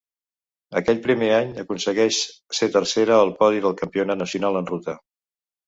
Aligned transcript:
Aquell 0.79 1.01
primer 1.03 1.29
any, 1.39 1.51
aconsegueix 1.65 2.23
ser 2.61 2.71
tercera 2.77 3.21
al 3.29 3.37
podi 3.45 3.63
al 3.73 3.79
Campionat 3.85 4.25
nacional 4.25 4.61
en 4.65 4.71
ruta. 4.77 5.01